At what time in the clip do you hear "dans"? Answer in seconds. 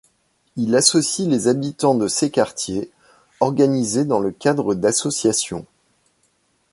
4.03-4.19